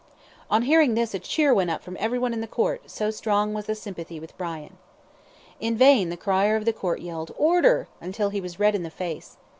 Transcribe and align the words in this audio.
On 0.49 0.63
hearing 0.63 0.95
this 0.95 1.13
a 1.13 1.19
cheer 1.19 1.53
went 1.53 1.69
up 1.69 1.83
from 1.83 1.95
everyone 1.99 2.33
in 2.33 2.41
the 2.41 2.47
court, 2.47 2.89
so 2.89 3.11
strong 3.11 3.53
was 3.53 3.67
the 3.67 3.75
sympathy 3.75 4.19
with 4.19 4.35
Brian. 4.35 4.79
In 5.59 5.77
vain 5.77 6.09
the 6.09 6.17
crier 6.17 6.55
of 6.55 6.65
the 6.65 6.73
Court 6.73 7.01
yelled, 7.01 7.31
"Order!" 7.37 7.87
until 8.01 8.29
he 8.31 8.41
was 8.41 8.59
red 8.59 8.73
in 8.73 8.81
the 8.81 8.89
face. 8.89 9.37